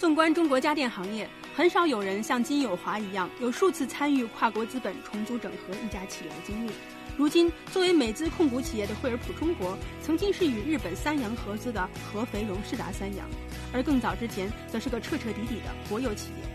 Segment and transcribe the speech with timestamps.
[0.00, 6.70] 纵观中国家电行业，很少有人像金友华一样有数次参与跨国资本重组整合一家企业的经历。
[7.18, 13.28] 如今，作为美资控股企业的惠而浦中国，曾经是与日本三洋合资的合肥荣事达三洋，
[13.74, 16.48] 而更早之前，则是个彻彻底底的国有企业。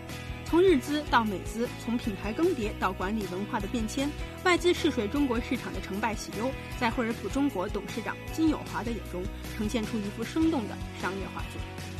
[0.46, 4.10] 从日资到美资，从品牌更迭到管理文化的变迁，
[4.42, 6.50] 外资试水中国市场的成败喜忧，
[6.80, 9.22] 在惠而浦中国董事长金友华的眼中，
[9.56, 11.95] 呈现出一幅生动的商业画卷。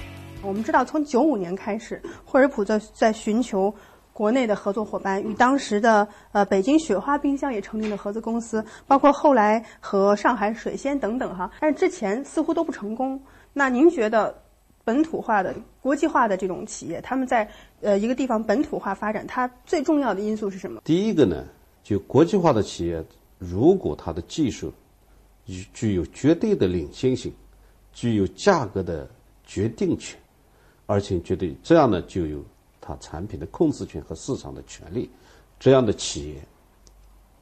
[0.46, 3.74] 我们知道，从九五年开始，惠而浦在在寻求
[4.12, 11.50] 国内的合作伙伴，与当时的呃北京雪花冰箱也成立了合资公司，包括后来和上海水仙等等哈。
[11.60, 13.20] 但是之前似乎都不成功。
[13.52, 14.40] 那您觉得
[14.84, 17.48] 本土化的、国际化的这种企业，他们在
[17.80, 20.80] 呃一个地方本土化发展，它最重要的因素是什么？
[20.84, 21.44] 第一个呢，
[21.82, 23.04] 就国际化的企业，
[23.38, 24.72] 如果它的技术
[25.44, 27.34] 具具有绝对的领先性，
[27.92, 29.10] 具有价格的
[29.44, 30.16] 决定权。
[30.86, 32.42] 而且觉得这样呢，就有
[32.80, 35.10] 它产品的控制权和市场的权利，
[35.58, 36.40] 这样的企业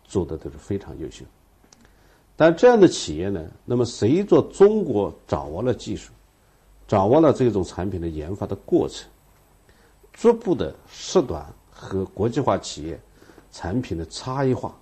[0.02, 1.24] 做的都是非常优秀。
[2.36, 6.12] 但这样的企业呢，那么随着中国掌握了技术，
[6.88, 9.08] 掌握了这种产品的研发的过程，
[10.12, 12.98] 逐步的缩短和国际化企业
[13.52, 14.76] 产品的差异化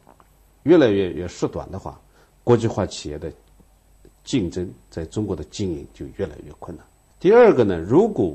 [0.62, 2.00] 越来越越缩短的话，
[2.44, 3.30] 国际化企业的
[4.24, 6.86] 竞争在中国的经营就越来越困难。
[7.20, 8.34] 第二个呢，如果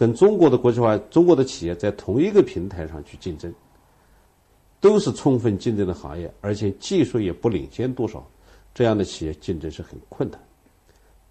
[0.00, 3.52] 跟中国的国际化，中国的企业在同一个平台上去竞争，
[4.80, 8.26] 都是充分竞争的行业，而且技术也不领先多少，
[8.72, 10.40] 这样的企业竞争是很困难。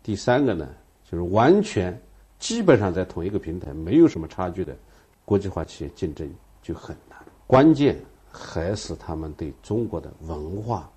[0.03, 0.69] 第三个呢，
[1.09, 1.99] 就是完全
[2.37, 4.77] 基本上在同一个平台，没有什么差距的
[5.25, 7.17] 国际化企业竞争就很难。
[7.47, 7.99] 关键
[8.31, 10.87] 还是他们对中国的文化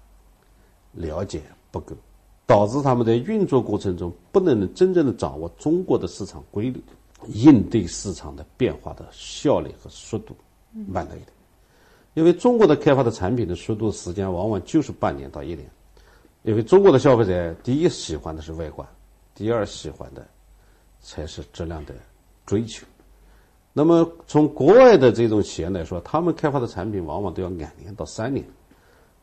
[0.93, 1.97] 了解不够，
[2.47, 6.79] 导致他们在运作过程中不能真正的掌握中国的市场规律。
[7.29, 10.37] 应对市场的变化的效率和速度
[10.89, 11.29] 慢了一点，
[12.15, 15.71] 因为中国的开发的产品的速度时间往往就是半年到一年，
[16.43, 18.87] 因为中国的消费者第一喜欢的是外观，
[19.35, 20.27] 第二喜欢的
[21.01, 21.95] 才是质量的
[22.47, 22.87] 追求。
[23.73, 28.45] 那么从国外的这种企业来说，他们开发的产品往往都要两年到三年，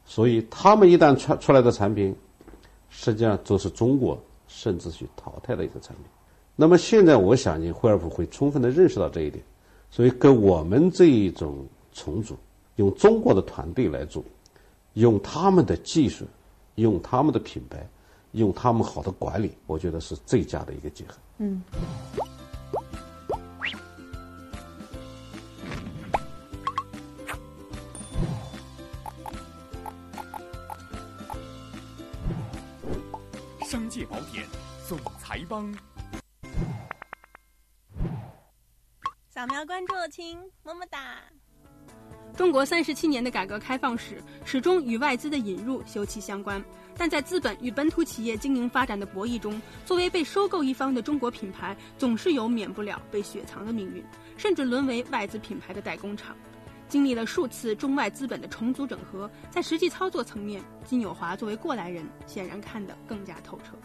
[0.06, 2.16] 所以他们一旦出出来的产品，
[2.90, 6.06] 实际上都是中国甚至去淘汰的一个产品。
[6.62, 9.42] 那么现在，我相信惠而浦会充分的认识到这一点，
[9.90, 12.38] 所以跟我们这一种重组，
[12.76, 14.22] 用中国的团队来做，
[14.96, 16.26] 用他们的技术，
[16.76, 17.90] 用他们的品牌，
[18.34, 21.14] 用他们好的管理，我觉得是最佳的一个结合。
[21.38, 21.62] 嗯。
[33.66, 34.46] 商界宝典，
[34.90, 35.74] 总裁帮。
[39.40, 41.16] 扫描关注，亲，么么哒！
[42.36, 46.62] 中国三十七年的改革开放史，始终与外资的引入休戚相关。
[46.98, 54.04] 但在资本与本土企业经营发展的博弈中，作为被收购一方的中国品牌，总是有免不了被雪藏的命运，
[54.36, 56.36] 甚至沦为外资品牌的代工厂。
[56.90, 63.78] 经历了数次中外资本的重组整合，在实际操作层面，金友华作为过来人，显然看得更加透彻。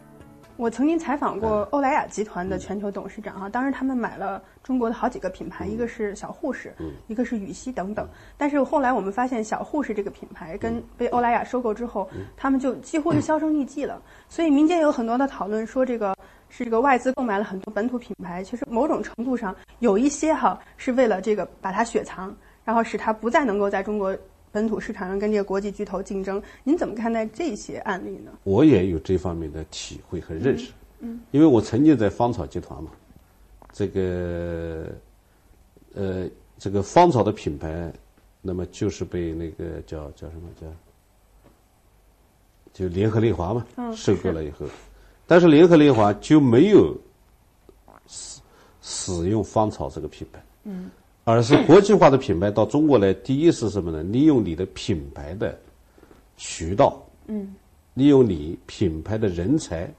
[0.56, 6.72] 我曾经采访过欧莱雅集团的全球董事长哈，当时他们买了中国的好几个品牌，一个是小护士，
[7.08, 8.08] 一个是羽西等等。
[8.36, 14.00] 但是后来我们发现，小护士这个品牌跟被欧莱雅收购之后，他们就几乎是销声匿迹了。
[14.28, 16.16] 所以民间有很多的讨论说，这个
[16.48, 22.34] 是这个外资购买了很多本土品牌，其实某种程度上有一些哈是为了这个把它雪藏，
[22.64, 24.16] 然后使它不再能够在中国。
[24.54, 28.30] 本土市场上跟这个国际巨头竞争，您怎么看待这些案例呢？
[28.44, 30.70] 我也有这方面的体会和认识，
[31.00, 32.92] 嗯，因为我曾经在芳草集团嘛，
[33.72, 34.92] 这个，
[35.94, 37.92] 呃，这个芳草的品牌，
[38.40, 40.68] 那么就是被那个叫叫什么叫，
[42.72, 43.66] 就联合利华嘛，
[43.96, 44.66] 收购了以后，
[45.26, 46.96] 但是联合利华就没有
[48.06, 48.40] 使
[48.80, 50.88] 使用芳草这个品牌，嗯。
[51.24, 54.02] 而是国际化的品牌到中国来，第一是什么呢？
[54.02, 55.58] 利用你的品牌的
[56.36, 57.54] 渠道，嗯，
[57.94, 59.90] 利用你品牌的人才，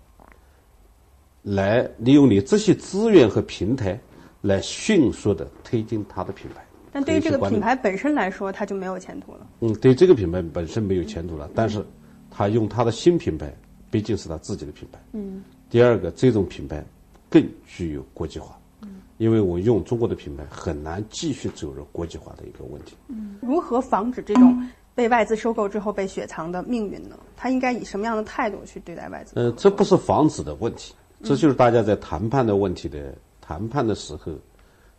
[1.41, 3.99] 来利用你这些资源和平台，
[4.41, 6.63] 来迅速的推进它的品牌。
[6.91, 9.47] 但对于这个品牌本身来说，它就没有前途了。
[9.61, 11.49] 嗯，对这个品牌本身没有前途了。
[11.53, 11.83] 但是，
[12.29, 13.53] 他用他的新品牌，
[13.89, 14.99] 毕竟是他自己的品牌。
[15.13, 15.43] 嗯。
[15.69, 16.85] 第二个，这种品牌
[17.29, 18.57] 更具有国际化。
[19.17, 22.95] 因为我用中国的品牌很难继续走入国际化的一个问题。
[23.07, 27.17] 嗯，如何防止这种被外资收购之后被雪藏的命运呢？
[27.35, 29.33] 他应该以什么样的态度去对待外资？
[29.35, 34.33] 呃，这不是防止的问题，这就是大家在谈判的问题的谈判的时候，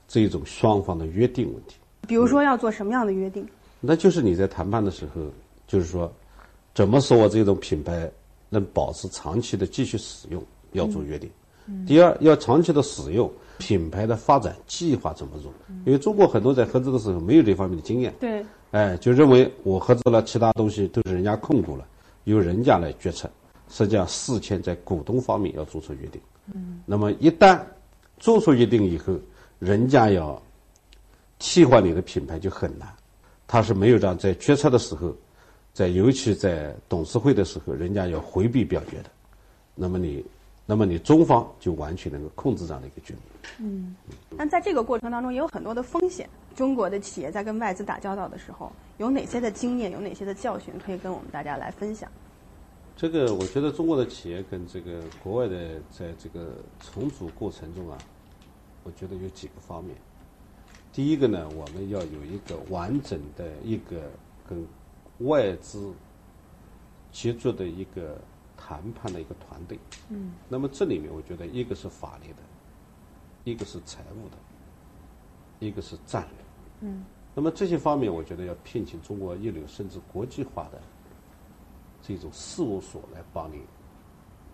[0.09, 1.77] 这种双方的约定问题。
[2.07, 3.47] 比如说要做什么样的约定？
[3.81, 5.23] 那就是你在谈判的时候，
[5.67, 6.11] 就是说，
[6.75, 8.11] 怎么使我这种品牌
[8.49, 10.43] 能保持长期的继续使用，
[10.73, 11.31] 要做约定。
[11.87, 15.53] 第二，要长期的使用品牌的发展计划怎么做？
[15.85, 21.87] 因为中国很多在合资的时候没有这方面的经验，对，哎，就认为我合资了，其他东西都是人家控股了，
[22.25, 23.31] 由人家来决策。
[23.69, 26.20] 实际上，事前在股东方面要做出约定。
[26.55, 27.61] 嗯，那么一旦
[28.19, 29.14] 做出约定以后，
[29.59, 30.41] 人家要
[31.38, 32.88] 替换你的品牌就很难。
[33.49, 35.12] 他是没有让在决策的时候，
[35.73, 39.11] 在尤其在董事会的时候，人家要回避表决的。
[39.75, 40.25] 那么你，
[40.69, 43.23] 那么你中方就完全能够控制这样的一个局面。
[43.61, 43.97] 嗯，
[44.37, 46.29] 那在这个过程当中也有很多的风险。
[46.57, 52.11] 中国的企业在跟外资打交道的时候，有哪些的经验，有哪些的教训可以跟我们大家来分享？
[52.97, 57.99] 这个我觉得中国的企业跟这个国外的在这个重组过程中啊，
[58.83, 59.95] 我觉得有几个方面。
[60.93, 64.11] 第一个呢，我们要有一个完整的一个
[64.49, 64.67] 跟
[65.19, 65.93] 外资
[67.12, 68.19] 接触的一个
[68.67, 69.79] 谈判的一个团队。
[70.09, 70.33] 嗯。
[70.49, 72.39] 那么这里面，我觉得一个是法律的，
[73.45, 74.37] 一个是财务的，
[75.61, 76.89] 一个是战略。
[76.89, 77.05] 嗯。
[77.35, 80.81] 那么这些方面，我觉得要聘请中国一流甚至国际化的
[82.03, 83.63] 这种事务所来帮你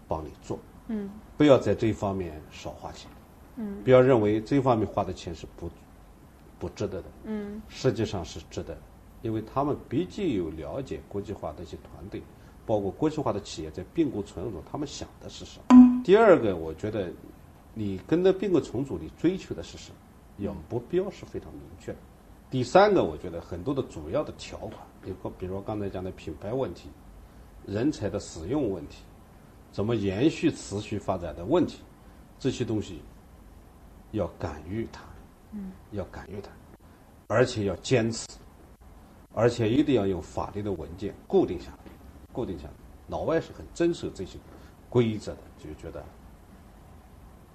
[0.07, 0.59] 帮你做。
[0.89, 1.09] 嗯。
[1.39, 3.11] 不要在这一方面少花钱。
[3.57, 3.83] 嗯。
[3.83, 5.71] 不要认为这方面花的钱是不。
[6.59, 8.81] 不值得的，嗯，实际上是值得的，
[9.21, 12.23] 因为他们毕竟有了解国际化的一些团队，
[12.65, 16.03] 包括国际化的企业在并购重组，他们想的是什么？
[16.05, 17.11] 第二个，我觉得
[17.75, 19.97] 你跟着并购重组，你追求的是什么？
[20.39, 21.99] 要目标是非常明确的。
[22.51, 26.89] 第三个，我觉得很多的主要的条款，比如比如刚才讲的品牌问题、
[27.67, 29.03] 人才的使用问题、
[29.71, 31.81] 怎么延续持续发展的问题，
[32.39, 33.01] 这些东西
[34.11, 35.05] 要敢于谈。
[35.55, 36.51] 嗯，要敢于谈，
[37.27, 38.27] 而且要坚持，
[39.35, 41.92] 而且一定要用法律的文件固定下来，
[42.33, 42.71] 固定下来。
[43.09, 44.39] 老外是很遵守这些
[44.89, 46.03] 规则的，就觉得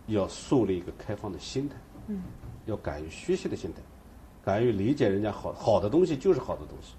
[0.07, 1.75] 要树立一个开放的心态，
[2.07, 2.21] 嗯，
[2.65, 3.81] 要敢于学习的心态，
[4.43, 6.93] 敢于理解人家好好的东西就是好的东西，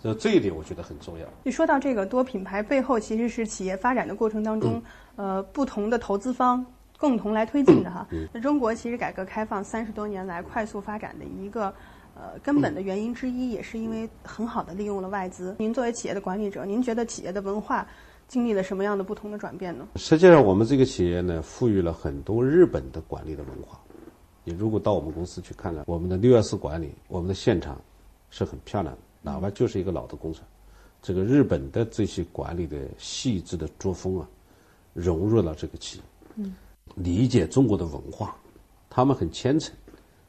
[0.00, 1.26] 所以这一点我觉得很重要。
[1.44, 4.82] 一说到这个多品牌背后，其实是企业发展的过程当中，
[5.16, 6.64] 呃，不同的投资方。
[6.96, 11.74] 共同来推进的哈，那中国其实改革开放三十多年来快速发展的一个
[12.14, 15.54] 呃根本的原因之一，也是因为很好的利用了外资。
[15.58, 17.86] 您作为企业的管理者，您觉得企业的文化
[18.28, 19.86] 经历了什么样的不同的转变呢？
[19.96, 23.80] 实际上，我们这个企业呢，赋予了很多日本的管理的文化。
[24.44, 27.80] 你如果到我们公司去看看，我们的六 S 管理，我们的现场
[28.30, 30.42] 是很漂亮的，哪怕就是一个老的工厂，
[31.02, 34.28] 这个日本的这些管理的细致的作风啊，
[34.92, 36.04] 融入了这个企业。
[36.36, 36.54] 嗯。
[36.96, 38.36] 理解中国的文化，
[38.90, 39.74] 他们很虔诚，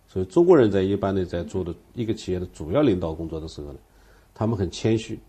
[0.08, 3.80] 所以中国人在一般的在做的一个企业的主要领导工作的时候呢，
[4.34, 5.20] 他们很谦虚，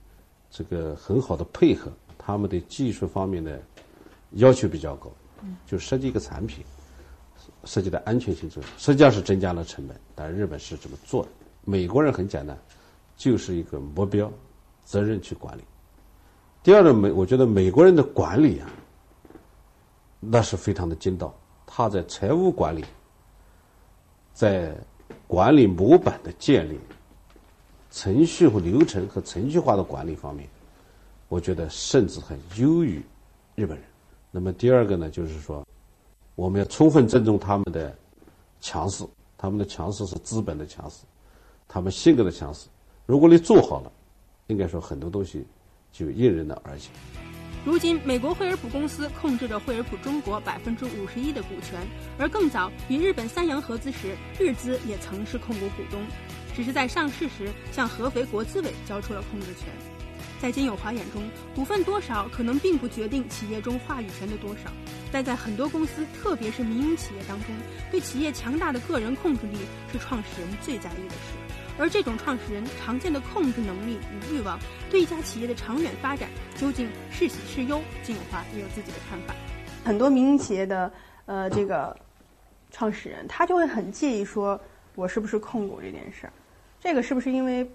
[0.51, 3.61] 这个很好的配合，他们的技术方面的
[4.33, 5.11] 要求比较高，
[5.67, 6.65] 就设计一个产品，
[7.65, 11.29] 设计的安全性重要，实际上是增加了成本，但日本是这么做的。
[11.65, 12.57] 美国人很简单，
[13.17, 14.33] 就是一个目标、
[14.85, 15.63] 责任去管理。
[16.63, 18.71] 第二个美，我觉得美国人的管理啊。
[20.19, 21.33] 那是非常的精到，
[21.67, 22.85] 他在财务管理、
[24.37, 24.77] 在
[25.27, 26.79] 管理模板的建立、
[27.91, 30.47] 程序和流程和程序化的管理方面，
[31.27, 33.03] 我觉得甚至还优于
[33.55, 33.87] 日本人。
[34.31, 35.67] 那么第二个呢，就是说，
[36.35, 37.97] 我们要充分尊重他们的
[38.61, 39.07] 强势，
[39.39, 41.05] 他们的强势是资本的强势，
[41.67, 42.69] 他们性格的强势。
[43.07, 43.91] 如果你做好了，
[44.49, 45.47] 应该说很多东西
[45.91, 46.91] 就迎刃而解。
[47.67, 51.85] 如今，美国惠而浦公司控制着惠而浦中国百分之五十一的股权，
[52.17, 56.01] 而更早与日本三洋合资时，日资也曾是控股股东，
[56.55, 59.67] 只是在上市时向合肥国资委交出了控制权。
[60.41, 64.71] 在金友华眼中，股份多少可能并不决定企业中话语权的多少，
[65.11, 67.49] 但在很多公司，特别是民营企业当中，
[67.91, 69.59] 对企业强大的个人控制力
[69.91, 71.46] 是创始人最在意的事。
[71.79, 74.59] 而这种创始人常见的控制能力与欲望，
[74.91, 77.81] 对一家企业的长远发展究竟是喜是忧？
[78.03, 79.35] 金永华也有自己的看法。
[79.85, 80.91] 很多民营企业的
[81.27, 81.95] 呃这个
[82.71, 84.59] 创始人，他就会很介意说，
[84.95, 86.33] 我是不是控股这件事儿？
[86.81, 87.69] 这个是不是因为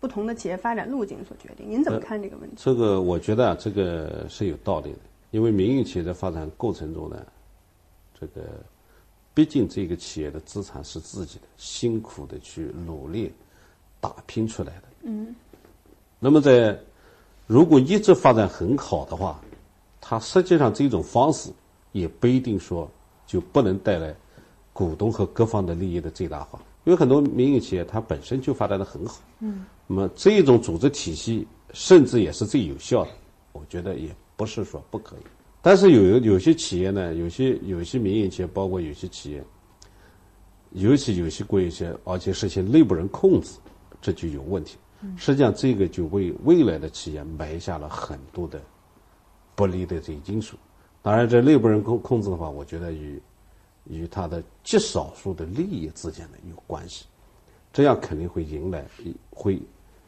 [0.00, 1.70] 不同的企业发展路径所决定？
[1.70, 2.56] 您怎么看这个问题？
[2.56, 4.98] 这个我觉得啊，这个是有道理的，
[5.32, 7.26] 因为民营企业在发展过程中呢，
[8.18, 8.42] 这个。
[9.38, 13.32] 毕竟这个企业的资产是自己的，辛苦的去努力
[14.00, 14.82] 打拼出来的。
[15.02, 15.32] 嗯。
[16.18, 16.76] 那么在
[17.46, 19.40] 如果一直发展很好的话，
[20.00, 21.50] 它实际上这种方式
[21.92, 22.90] 也不一定说
[23.28, 24.12] 就不能带来
[24.72, 26.58] 股东和各方的利益的最大化。
[26.82, 33.10] 因为很多民营企业它本身就发展的很好，嗯，那么这种组织体系甚至也是最有效的，
[33.52, 35.20] 我觉得也不是说不可以。
[35.68, 39.44] 但是有有些企业呢，有些有些民营企业，包括有些企业，
[40.70, 43.58] 尤其有些国有企业，而且实行内部人控制，
[44.00, 44.78] 这就有问题。
[45.14, 48.58] 实际上，这个就为未来的企业埋下了很多的
[49.54, 50.56] 不利的这些因素。
[51.02, 53.20] 当然，这内部人控控制的话，我觉得与
[53.84, 57.04] 与他的极少数的利益之间的有关系，
[57.74, 58.86] 这样肯定会迎来
[59.28, 59.60] 会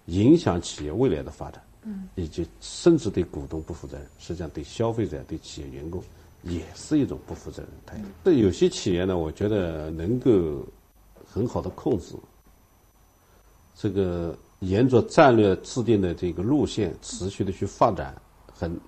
[0.06, 6.02] 影响企业未来的发展，嗯，以及甚至对股东不负责任，实际上对消费者、对企业员工
[6.42, 8.04] 也是一种不负责任的态度。
[8.22, 10.64] 对有些企业呢，我觉得能够
[11.26, 12.14] 很好的控制
[13.74, 18.14] 这个沿着战略制定的这个路线持续的去发展，
[18.52, 18.78] 很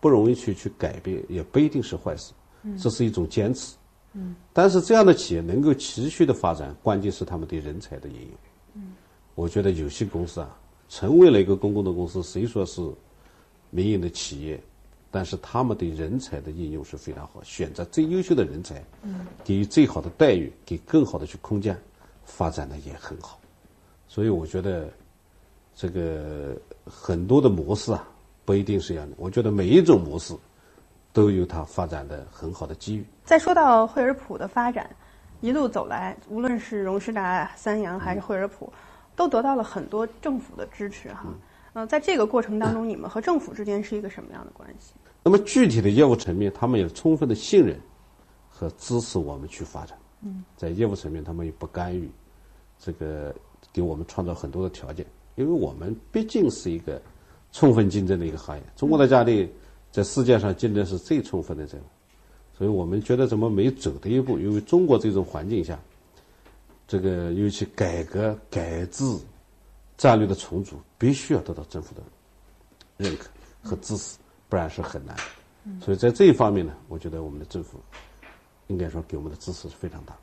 [0.00, 2.32] 不容易去去改变，也不一定是坏事，
[2.78, 3.74] 这是一种坚持。
[4.12, 8.30] 嗯，但是这样的企业能够持续的发展，关键是他们对人才的引用。
[8.74, 8.92] 嗯，
[9.34, 10.56] 我觉得有些公司啊，
[10.88, 12.82] 成为了一个公共的公司，虽说是
[13.70, 14.60] 民营的企业，
[15.10, 18.82] 但是他们对人才的应用是非常好，选择最优秀的人才，
[19.42, 21.76] 给予最好的待遇，给更好的去空间，
[22.24, 23.38] 发展的也很好。
[24.08, 24.88] 所以我觉得，
[25.74, 28.08] 这个很多的模式啊，
[28.44, 29.16] 不一定是一样的。
[29.18, 30.34] 我觉得每一种模式。
[31.14, 33.06] 都有它发展的很好的机遇。
[33.24, 34.90] 再说到惠而浦的发展，
[35.40, 38.72] 一路走来，无论是荣事达、三洋还是惠而浦，
[39.16, 41.26] 都得到了很多政府的支持哈。
[41.74, 44.94] 嗯，在这个过程当中，你们和政府之间是一个什么样的关系？
[45.22, 47.78] 那么具体的业务层面，他们有充分的信任
[48.48, 49.98] 和支持我们去发展。
[50.22, 52.08] 嗯，在业务层面，他们也不干预，
[52.78, 53.34] 这个
[53.72, 55.04] 给我们创造很多的条件，
[55.34, 57.00] 因为我们毕竟是一个
[57.52, 58.62] 充分竞争的一个行业。
[58.76, 59.48] 中国的家电。
[59.94, 61.86] 在世界上竞争是最充分的这种，
[62.58, 64.36] 所以我们觉得怎么没走的一步？
[64.40, 65.78] 因为中国这种环境下，
[66.86, 69.04] 这个尤其改革改制
[69.96, 72.02] 战略的重组，必须要得到政府的
[72.96, 73.28] 认可
[73.62, 75.16] 和支持，不然是很难。
[75.80, 77.80] 所以在这一方面呢，我觉得我们的政府
[78.66, 80.14] 应该说给我们的支持是非常大。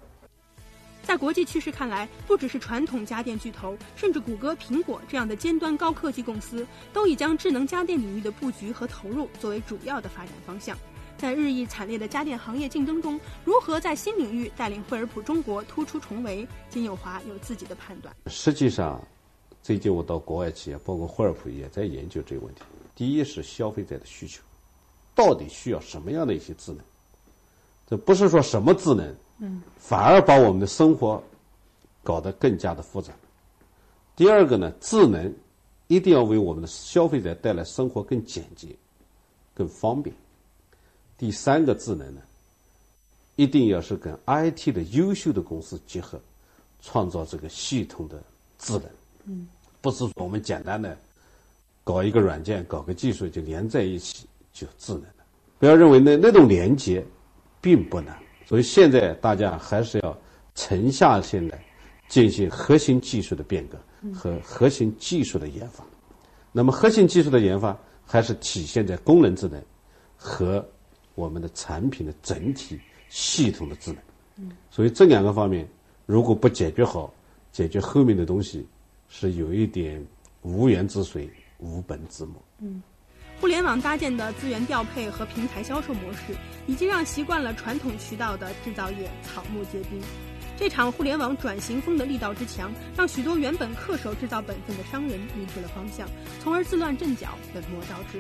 [1.04, 10.78] 在国际趋势看来，不只是传统家电巨头，甚至谷歌、苹果这样的尖端高科技公司，都已将智能家电领域的布局和投入作为主要的发展方向。
[11.22, 18.12] 在日益惨烈的家电行业竞争中，如何在新领域带领惠而浦中国突出重围，金友华有自己的判断。
[18.26, 19.00] 实际上，
[19.62, 22.62] 最近我到国外企业，包括惠而浦也在研究这个问题。
[22.96, 24.42] 第一是消费者的需求，
[25.14, 26.82] 到底需要什么样的一些智能？
[27.86, 29.16] 这不是说什么智能。
[29.38, 31.22] 嗯，反而把我们的生活
[32.02, 33.14] 搞得更加的复杂。
[34.16, 35.32] 第二个呢，智能
[35.86, 38.70] 一定要为我们的消费者带来生活更简洁、
[39.54, 40.16] 更方便。
[41.22, 42.22] 第三个智能呢，
[43.36, 46.20] 一定要是跟 IT 的优秀的公司结合，
[46.82, 48.20] 创造这个系统的
[48.58, 48.86] 智能。
[49.26, 49.48] 嗯，
[49.82, 50.98] 不是我们简单的
[51.84, 55.24] 搞一个软件、搞个技术就连在一起就智能了。
[55.60, 57.06] 不要认为那那种连接
[57.62, 58.18] 并不难。
[58.48, 60.18] 所以现在大家还是要
[60.56, 61.64] 沉下心来
[62.10, 63.78] 进行核心技术的变革
[64.12, 65.86] 和核心技术的研发。
[66.52, 69.64] 那么核心技术的研发还是体现在功能智能
[70.18, 70.68] 和
[71.22, 74.02] 我们的产品的整体系统的智能。
[74.38, 75.68] 嗯所以这两个方面
[76.06, 77.14] 如果不解决好，
[77.52, 78.68] 解决后面的东西
[79.08, 80.04] 是有一点
[80.42, 82.34] 无源之水无本之木。
[82.60, 82.82] 嗯。
[83.40, 86.36] 互联网搭建的资源调配和平台销售模式，
[86.68, 90.00] 已经让习惯了传统渠道的制造业草木皆兵。
[90.58, 96.08] 这场互联网转型风的力道之强，让许多原本恪守制造本分的商人迷失了方向，
[96.40, 98.20] 从而自乱阵脚，本末倒置。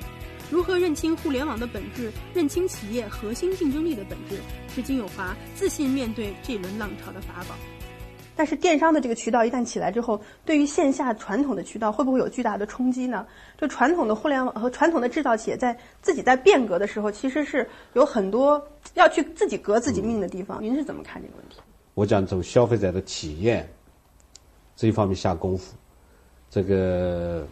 [0.51, 4.37] 如何认清互联网的本质，认清企业核心竞争力的本质，
[4.75, 7.55] 是金友华自信面对这轮浪潮的法宝。
[8.35, 13.25] 但是电商的这个渠道一旦起来之后，对于线下传统的渠道会不会有巨大的冲击呢？
[13.57, 18.61] 就传统的互联网和传统的制造企业在自己在变革的时候，其实是有很多
[18.95, 20.61] 要去自己革自己命的地方。
[20.61, 21.61] 您是怎么看这个问题？
[21.93, 23.69] 我讲从消费者的体验
[24.75, 25.75] 这一方面下功夫，
[26.49, 27.47] 这个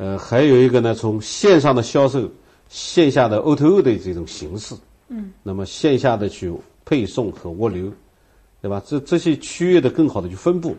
[0.00, 2.26] 呃还有一个呢，从线上的销售、
[2.70, 4.74] 线下的 O2O 的这种形式，
[5.08, 6.50] 嗯，那么线下的去
[6.86, 7.92] 配送和物流。
[8.62, 8.82] 对吧？
[8.84, 10.76] 这这些区域的更好的去分布，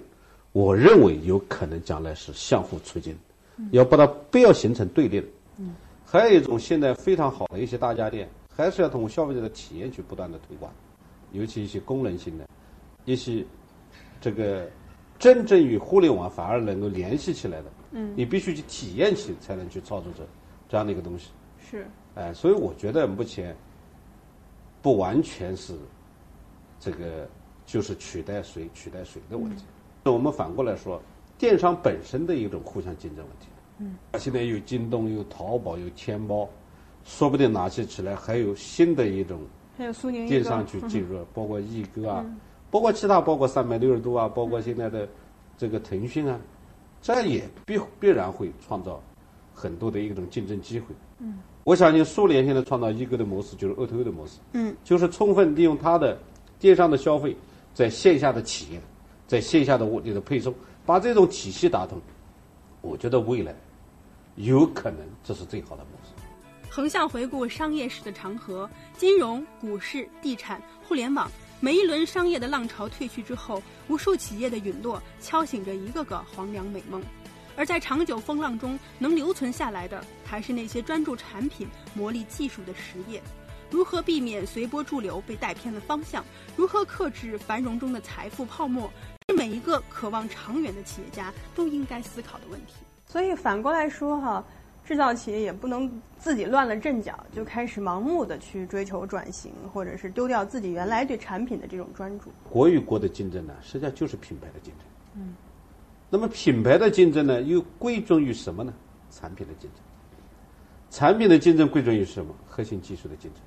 [0.51, 3.18] 我认为有可能将来是相互促进，
[3.72, 5.25] 要把它不要形成对立的。
[5.58, 5.74] 嗯，
[6.06, 10.72] 还有一种现在非常好的一些大家电，还是要通过消费者的体验去不断的推广，
[11.32, 12.48] 尤其一些功能性的，
[13.06, 13.44] 一些
[14.22, 14.70] 这个
[15.18, 17.66] 真正与互联网反而能够联系起来的。
[17.92, 20.24] 嗯，你必须去体验起才能去操作这
[20.70, 21.30] 这样的一个东西。
[21.60, 21.86] 是。
[22.16, 23.56] 哎，所以我觉得目前
[24.82, 25.74] 不完全是
[26.80, 27.28] 这个。
[27.64, 29.64] 就是取代谁取代谁的问题。
[30.04, 31.02] 那我们反过来说，
[31.38, 33.48] 电商本身的一种互相竞争问题。
[33.78, 36.50] 嗯，现在有京东，有淘宝，有天猫，
[37.06, 39.40] 说不定哪些起来还有新的一种
[39.78, 42.26] 还有苏宁电商去进入， 包括易哥啊，
[42.70, 45.08] 包括其他，包括三百六十度啊，包括现在的
[45.58, 46.38] 这个腾讯啊，
[47.01, 49.01] 这也必必然会创造
[49.53, 50.88] 很多的一种竞争机会。
[51.20, 54.39] 嗯，我相信苏联现在创造一个的模式就是 O to O 的模式。
[54.53, 56.17] 嗯，就是充分利用它的
[56.60, 57.36] 电商的消费，
[57.74, 58.81] 在线下的企业，
[59.27, 60.53] 在线下的物流的配送，
[60.86, 62.00] 把这种体系打通。
[62.81, 63.55] 我觉得未来
[64.36, 66.13] 有可能这是最好的模式。
[66.70, 71.29] 横向回顾商业史的长河，金融、股市、地产、互联网，
[71.63, 77.00] 每一轮商业的浪潮退去之后，无数企业的陨落，敲醒着一个个黄粱美梦。
[77.56, 83.22] 而在长久风浪中，能留存下来的，还是那些专注产品、磨砺技术的实业。
[83.70, 86.25] 如何避免随波逐流被带偏了方向？
[86.56, 88.91] 如何克制繁荣中的财富泡沫？
[89.30, 92.74] 是每一个渴望长远的企业家都应该思考的问题。
[93.06, 94.44] 所以反过来说哈，
[94.92, 102.30] 制造企业也不能自己乱了阵脚，就开始盲目的去追求转型，或者是丢掉自己原来对产品的这种专注。
[102.50, 104.86] 国与国的竞争呢，实际上就是品牌的竞争。
[105.16, 105.34] 嗯，
[106.10, 108.74] 那么品牌的竞争呢，又归宗于什么呢？
[109.10, 109.80] 产品的竞争。
[110.90, 112.36] 产品的竞争归宗于什么？
[112.46, 113.42] 核心技术的竞争。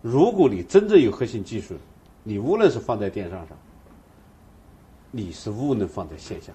[0.00, 1.74] 如果你真正有核心技术，
[2.22, 3.54] 你无论是放在电商上，
[5.10, 6.50] 你是无论放在线下，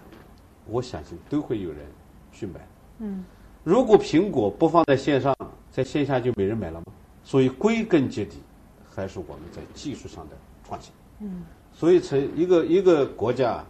[0.66, 1.86] 我相信都会有人
[2.32, 2.68] 去买。
[2.98, 3.24] 嗯，
[3.66, 5.36] 如果苹果不放在线上，
[5.72, 6.86] 在线下就没人买了吗？
[7.24, 8.38] 所以归根结底，
[8.88, 10.94] 还是我们在技术上的创新。
[11.20, 11.44] 嗯，
[11.74, 13.66] 所以成一个一个国家，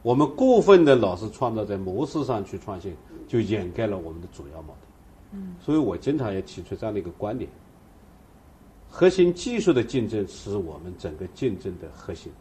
[0.00, 2.96] 我们过分的老是创造在模式上去创新，
[3.28, 5.42] 就掩盖了我们的主要矛盾。
[5.42, 7.50] 嗯，所以我经常也提出这样的一个观点。
[8.88, 12.32] 核心技术的竞争是我们整个竞争的核心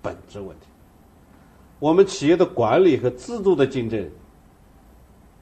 [0.00, 0.66] 本质问题。
[1.80, 4.08] 我们企业的管理和制度的竞争，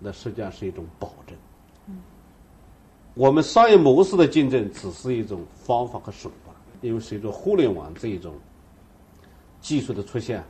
[0.00, 1.36] 那实际上是一种保证。
[3.14, 8.34] 我们商业模式的竞争只是一种方法和手段，因为随着互联网这一种
[9.60, 10.42] 技术的出现，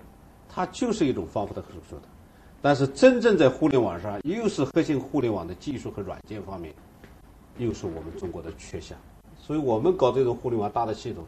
[0.48, 2.02] 它就是一种方法的和手段。
[2.62, 6.74] 但是真正在互联网上，又是核心互联网的技术和软件方面，
[7.56, 8.96] 又是我们中国的缺项。
[9.38, 11.24] 所以我们搞这种互联网大的系统，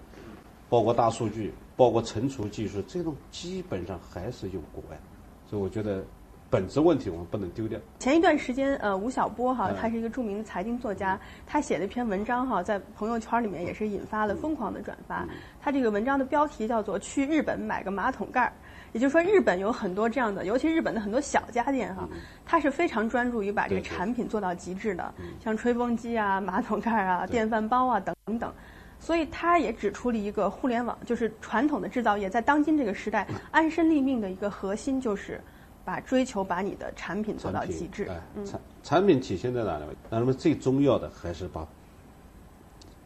[0.68, 5.00] 包括大数据，包括存储技术，这种基本上还是用国外。
[5.48, 6.04] 所以我觉得
[6.52, 7.80] 本质问题我们不能丢掉。
[7.98, 9.76] 前一段时间，呃，吴晓波哈，嗯。
[9.80, 15.26] 他是一个著名的财经作家，他写了一篇文章哈，在朋友圈里面也是引发了疯狂的转发。
[15.62, 18.52] 他这个文章的标题叫做“去日本买个马桶盖儿”，
[18.92, 22.06] 也就是说，日本有很多这样的，尤其日本的很多小家电哈，
[22.44, 28.52] 它是非常专注于把这个产品做到极致的，像吹风机啊、马桶盖儿啊、电饭煲啊等等。
[28.98, 35.40] 所以他也指出了一个互联网，就是传统的制造业在当今这个时代安身立命的一个核心，就是
[35.84, 38.04] 把追求把你的产品做到极致。
[38.08, 39.84] 哎，产产品体现在哪里？
[40.10, 41.66] 那么最重要的还是把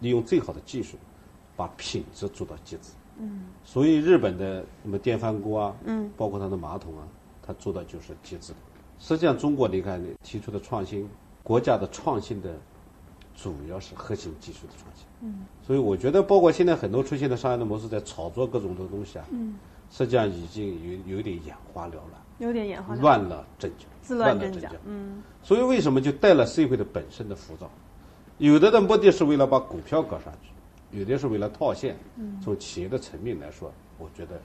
[0.01, 0.97] 利用最好的技术，
[1.57, 2.91] 把品质做到极致。
[3.19, 7.09] 嗯，所以日本的什么电饭锅啊，嗯，包括它的马桶啊，
[7.43, 8.59] 它做的就是极致的。
[8.99, 11.09] 实际上，中国你看提出的创新，
[11.43, 12.55] 国家的创新的
[13.35, 15.07] 主要是核心技术的创新。
[15.23, 19.55] 嗯，所以我觉得，包括现在很多出现的商业的模式，在炒作各种的东西啊，嗯，
[19.91, 22.13] 实际上已经有有点眼花缭乱。
[22.39, 27.71] 有点眼花缭乱了阵脚，自乱阵阵脚嗯，所以为什么就带了社会的本身的浮躁？
[28.39, 31.97] 有的的目的是为了把股票搞上去，有的是为了套现。
[32.17, 34.39] 嗯从企业的层面来说，我觉得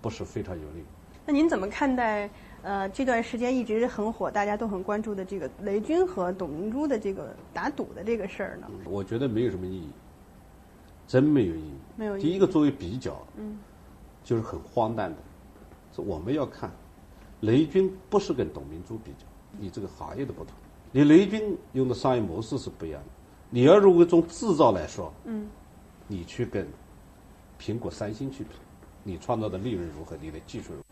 [0.00, 0.84] 不是非常有利。
[1.26, 2.30] 那您怎么看待
[2.62, 8.68] 呃这段时间一直很火，大家都很关注的这个雷军和董明珠的这个打赌的这个事儿呢？
[8.84, 9.88] 我觉得没有什么意义，
[11.08, 11.74] 真没有意义。
[11.96, 13.58] 没有意义第一个作为比较，嗯，
[14.24, 15.18] 就是很荒诞的，
[15.94, 16.72] 是我们要看
[17.40, 19.26] 雷军不是跟董明珠比较，
[19.58, 20.54] 你这个行业的不同，
[20.90, 23.08] 你雷军用的商业模式是不一样的。
[23.50, 25.46] 你要如果从制造来说，嗯，
[26.08, 26.66] 你去跟
[27.60, 28.50] 苹果、三星去比，
[29.02, 30.86] 你创造的利润如何，你的技术如何，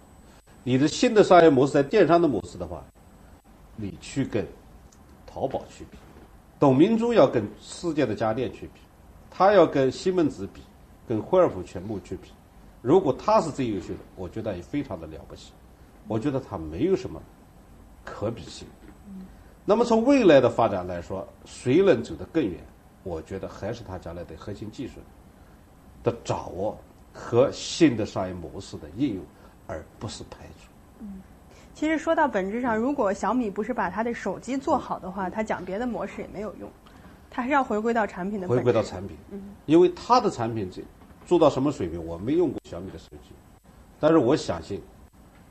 [0.62, 2.84] 你的新的商业模式在电商的模式的话，
[3.74, 4.46] 你去跟
[5.26, 5.96] 淘宝去比，
[6.60, 8.80] 董明珠要跟世界的家电去比，
[9.30, 10.60] 他要跟西门子比，
[11.08, 12.30] 跟惠而浦全部去比。
[12.82, 15.52] 如果他是最优秀的，我觉得也非常的了不起。
[16.08, 17.22] 我觉得他没有什么
[18.04, 18.66] 可比性。
[19.64, 22.58] 那么从未来的发展来说，谁能走得更远？
[23.04, 24.94] 我觉得还是他将来的核心技术
[26.02, 26.76] 的掌握
[27.12, 29.24] 和新的商业模式的应用，
[29.68, 31.06] 而不是排除。
[31.74, 36.68] 其实说到本质上，如果小米不是把它的手机做好的话，它讲别的模式也没有用，
[37.30, 38.48] 它还是要回归到产品的。
[38.48, 39.16] 回归到产品，
[39.66, 40.82] 因为它的产品这
[41.26, 43.30] 做到什么水平，我没用过小米的手机，
[43.98, 44.80] 但是我相信，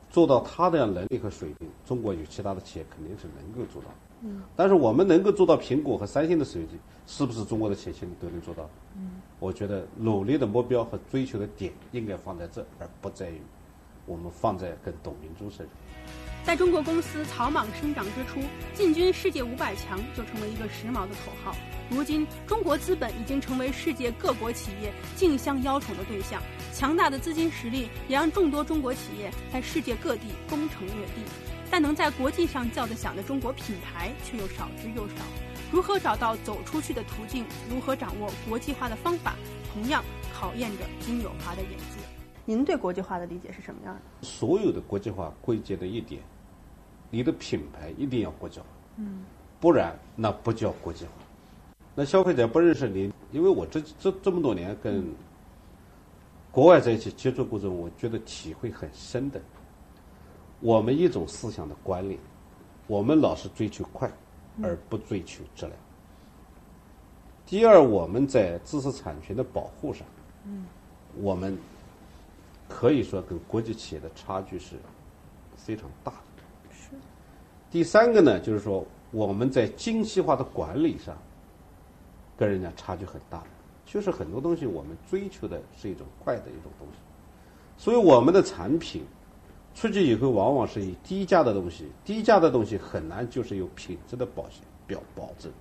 [0.09, 3.87] 做到他的能力和水平，中国有其他的企业肯定是能够做到。
[4.23, 8.69] 嗯，但是我们能够做到苹果和三星的手机，是不是中国的企业都能做到？
[8.95, 13.41] 嗯，我觉得努力的目标和追求的点应该放在这，而不在于
[14.05, 16.30] 我们放在跟董明珠身上。
[16.43, 18.41] 在中国公司草莽生长之初，
[18.73, 21.55] 进军世界五百强就成为一个时髦的口号。
[21.89, 26.41] 如今，中国资本已经成为世界各国企业竞相邀宠的对象，
[26.73, 31.21] 强大的资金实力也让众多中国企业在世界各地攻城略地。
[31.69, 35.15] 但能在国际上叫得响的中国品牌却又少之又少。
[35.71, 37.45] 如何找到走出去的途径？
[37.69, 39.35] 如何掌握国际化的方法？
[39.73, 41.71] 同样考验着金友华的眼。
[42.51, 44.01] 您对国际化的理解是什么样的？
[44.27, 46.21] 所有的国际化归结的一点，
[47.09, 48.65] 你的品牌一定要国际化，
[48.97, 49.23] 嗯，
[49.57, 51.11] 不然那不叫国际化。
[51.95, 55.01] 那消费者不认识您，因为我这这这么多年跟
[56.51, 59.39] 国外在一起接触过程中，我觉得体会很深的。
[60.59, 62.19] 我们一种思想的观念，
[62.85, 64.11] 我们老是追求快，
[64.61, 65.77] 而不追求质量。
[67.45, 70.05] 第二，我们在知识产权的保护上，
[70.43, 70.65] 嗯，
[71.15, 71.57] 我们。
[72.73, 74.75] 可以说跟国际企业的差距是
[75.57, 76.71] 非常大的。
[76.71, 76.89] 是。
[77.69, 81.17] 第三个呢，就是说我们在精细化的管理上
[82.37, 83.43] 跟人家差距很大，
[83.85, 86.97] 就是很多东西我们追求的是一种快的一种东西，
[87.77, 89.03] 所以我们的产品
[89.75, 95.51] 出去以后往往是以低价的东西，低价的东西很难就是有品质的保险表保证，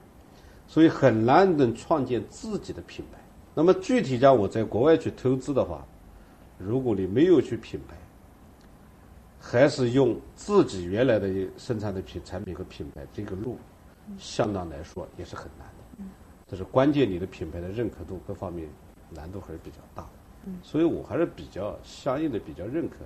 [0.66, 3.18] 所以很难能创建自己的品牌。
[3.54, 5.84] 那么具体讲，我在国外去投资的话。
[6.62, 7.96] 如果你没有去品牌，
[9.40, 13.56] 还是用自己原来的生产的品产品和品牌，这个路，
[14.18, 16.04] 相当来说也是很难的。
[16.46, 18.68] 这是关键，你的品牌的认可度各方面
[19.08, 20.50] 难度还是比较大的。
[20.62, 22.96] 所以我还是比较相应的比较认可，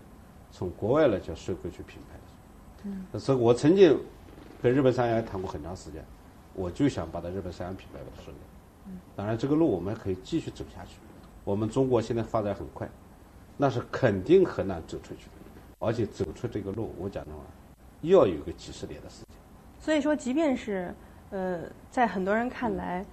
[0.51, 2.91] 从国外来讲收购去品牌的。
[3.13, 3.97] 嗯，所以我曾经
[4.61, 6.05] 跟日本三洋谈过很长时间，
[6.55, 8.39] 我就想把它日本三洋品牌把它收购。
[9.15, 10.97] 当然，这个路我们可以继续走下去。
[11.45, 12.89] 我们中国现在发展很快。
[13.57, 17.41] 那是肯定很难走出去的，而且走出这个路，我讲的话，
[18.03, 19.37] 要有个几十年的时间。
[19.79, 20.93] 所以说，即便是
[21.31, 23.05] 呃，在很多人看来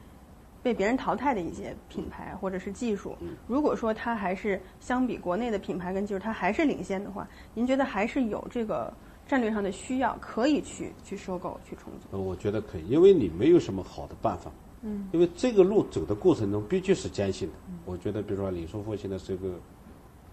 [0.64, 8.92] 被别人淘汰的一些品牌或者是技术，如果说它还是相比国内的品牌跟技术，它还是领先的话，您觉得还是有这个
[9.28, 12.24] 战略上的需要，可以去去收购、去重组？
[12.24, 14.50] 我觉得可以，因为你没有什么好的办法。
[14.82, 15.08] 嗯。
[15.12, 17.54] 因为这个路走的过程中必须是艰辛的。
[17.86, 19.48] 我觉得，比如说李书福现在收购。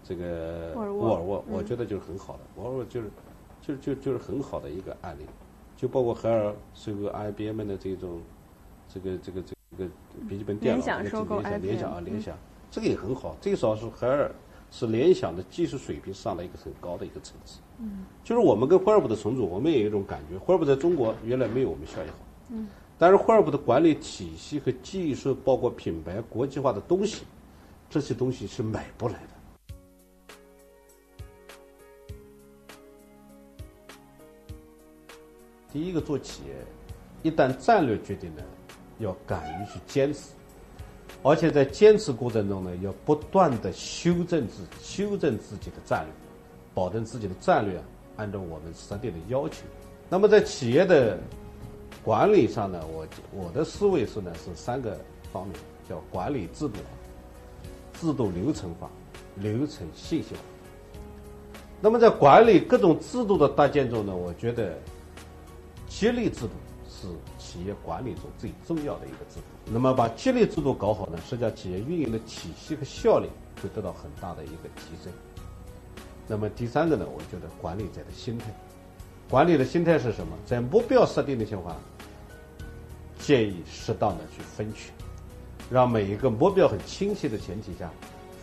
[0.09, 3.11] 这个沃尔沃，我觉得就是很好的，沃尔沃就是，
[3.61, 5.23] 就就就是很好的一个案例，
[5.77, 8.19] 就包括海尔收购 IBM 的这种，
[8.91, 9.91] 这个这个这个
[10.27, 12.35] 笔记本电脑，联想联想啊联想，
[12.71, 14.31] 这个也很好，最少是海尔
[14.71, 17.59] 是联想的技术水平上了一个很高的一个层次。
[17.77, 22.15] 嗯，就是我们跟惠而浦的重组，我们也有一种感觉，惠而浦在中国原来没有我们效益好。
[22.49, 22.67] 嗯，
[22.97, 27.25] 但是惠而浦的管理体系和技术，包括品牌国际化的东西，
[27.91, 29.38] 这些东西是买不来的。
[35.79, 36.53] 第一个做企业，
[37.23, 38.43] 一旦战略决定了，
[38.97, 40.31] 要敢于去坚持，
[41.23, 46.11] 而且在坚持过程中呢，要不断的修正自修正自己的战略，
[46.73, 47.81] 保证自己的战略
[48.17, 49.63] 按照我们设定的要求。
[50.09, 51.17] 那么在企业的
[52.03, 54.99] 管理上呢，我我的思维是呢是三个
[55.31, 55.55] 方面，
[55.87, 58.91] 叫管理制度化、制度流程化、
[59.37, 60.41] 流程信息化。
[61.79, 64.77] 那么在管理各种制度的搭建中呢，我觉得。
[65.89, 66.51] 激励制度
[66.87, 69.43] 是企业管理中最重要的一个制度。
[69.65, 73.27] 那么把激励制度搞好呢，实际上企业运营的体系和效率
[73.61, 75.11] 会得到很大的一个提升。
[76.27, 78.45] 那么第三个呢，我觉得管理者的心态，
[79.29, 80.37] 管理的心态是什么？
[80.45, 81.81] 在目标设定的情况下，
[83.19, 84.93] 建议适当的去分权，
[85.71, 87.89] 让每一个目标很清晰的前提下，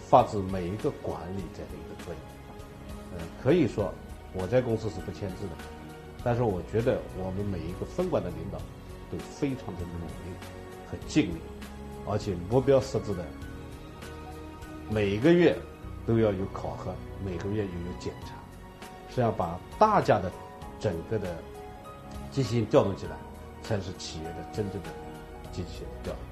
[0.08, 3.18] 发自每一个管理者的一个作用。
[3.18, 3.92] 嗯，可以说
[4.34, 5.75] 我在公司是不签字的。
[6.26, 8.58] 但是我觉得我们每一个分管的领导
[9.12, 10.34] 都非常的努力
[10.90, 11.38] 和尽力，
[12.04, 13.24] 而且目标设置的
[14.90, 15.56] 每一个月
[16.04, 16.92] 都要有考核，
[17.24, 18.34] 每个月又有检查，
[19.14, 20.28] 是要把大家的
[20.80, 21.36] 整个的
[22.32, 23.16] 积极性调动起来，
[23.62, 24.88] 才是企业的真正的
[25.52, 26.25] 积极性调动。